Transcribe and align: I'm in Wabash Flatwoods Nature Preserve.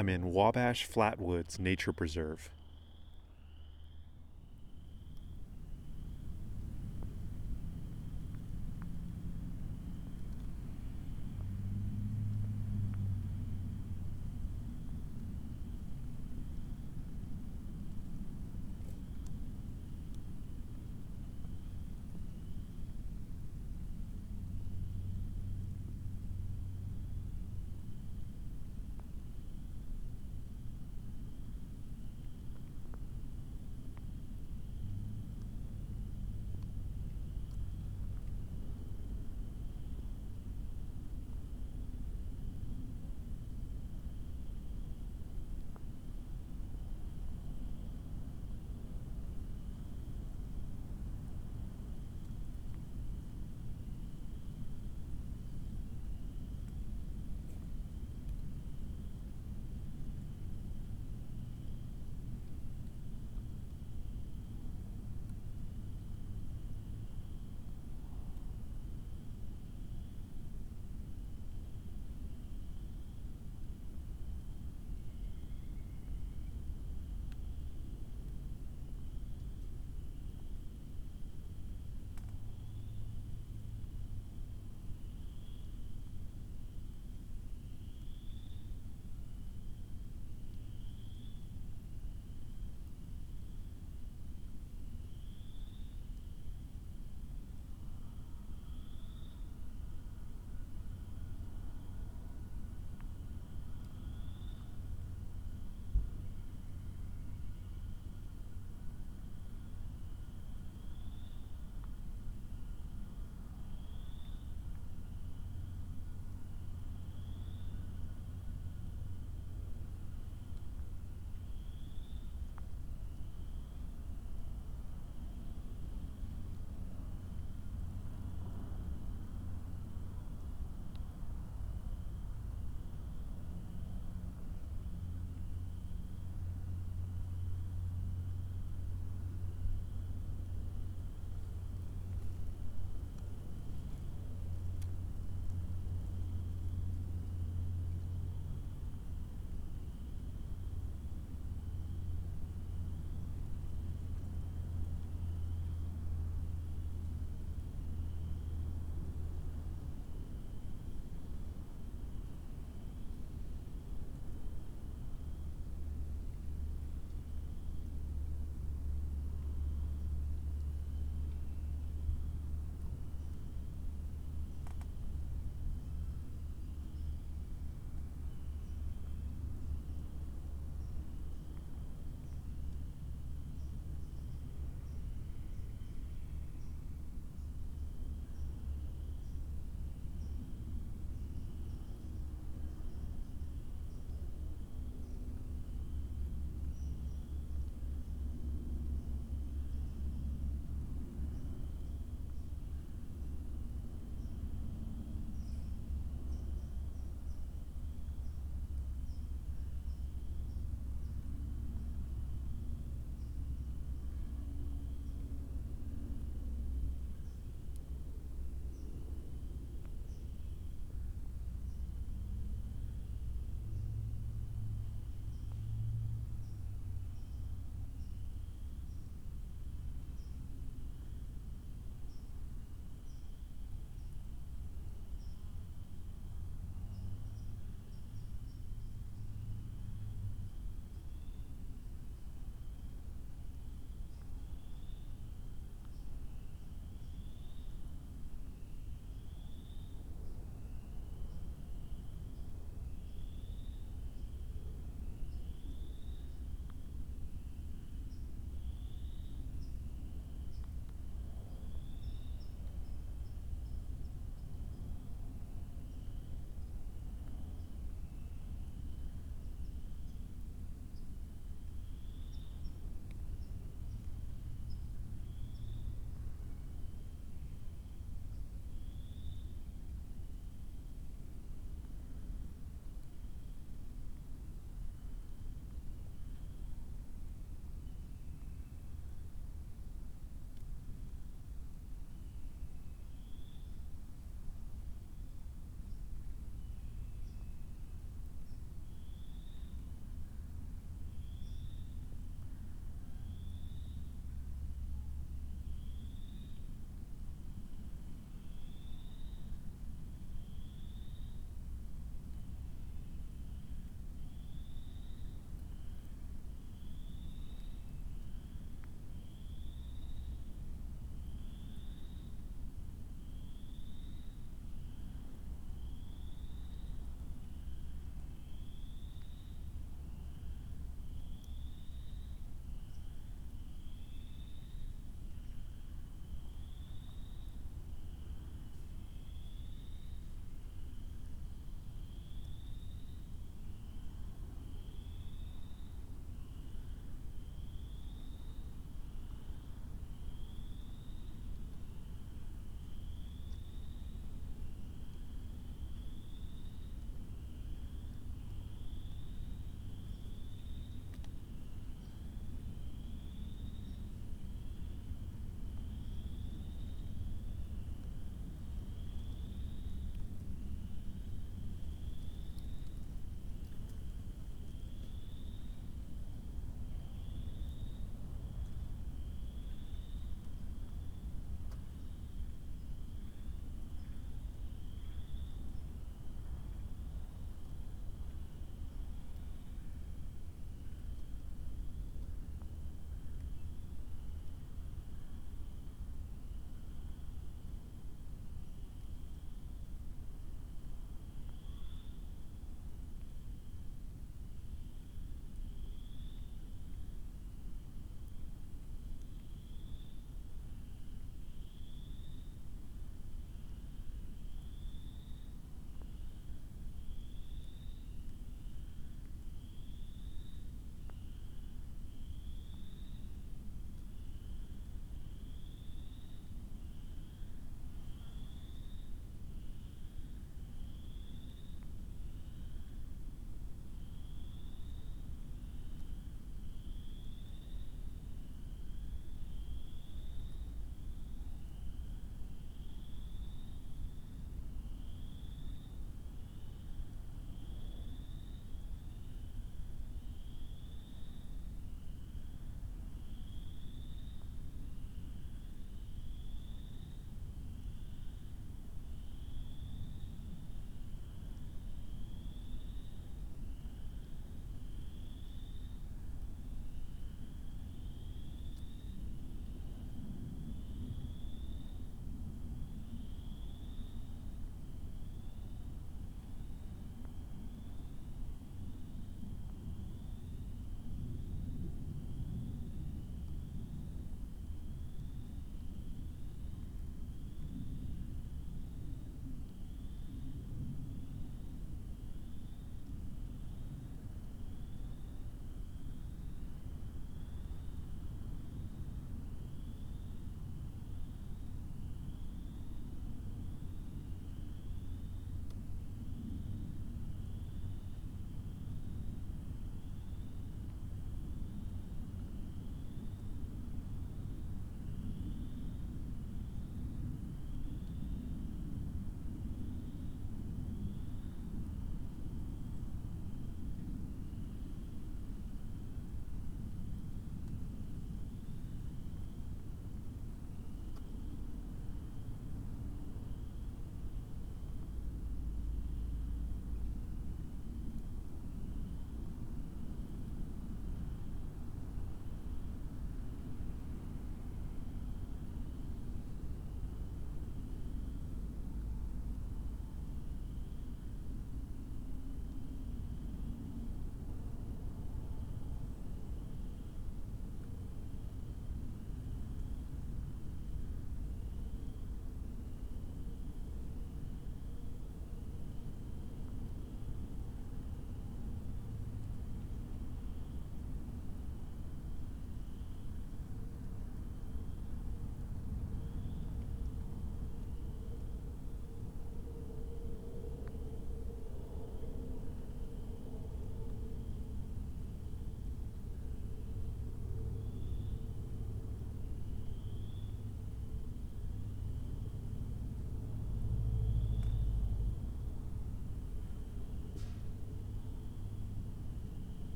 I'm 0.00 0.08
in 0.08 0.32
Wabash 0.32 0.88
Flatwoods 0.88 1.58
Nature 1.58 1.92
Preserve. 1.92 2.48